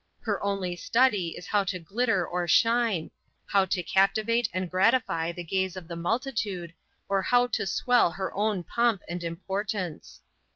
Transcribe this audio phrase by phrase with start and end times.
[0.21, 3.11] Her only study is how to glitter or shine,
[3.45, 6.73] how to captivate and gratify the gaze of the multitude,
[7.07, 10.21] or how to swell her own pomp and importance.